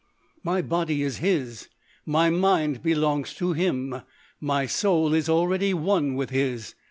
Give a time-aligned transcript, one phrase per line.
[0.43, 1.69] "My body is his,
[2.07, 4.01] my mind belongs to him,
[4.39, 6.73] my soul is already one with his.